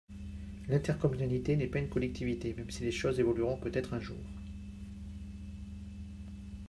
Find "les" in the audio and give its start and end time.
2.83-2.89